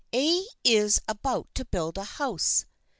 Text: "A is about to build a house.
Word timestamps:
"A 0.25 0.43
is 0.63 0.99
about 1.07 1.53
to 1.53 1.63
build 1.63 1.95
a 1.95 2.03
house. 2.03 2.65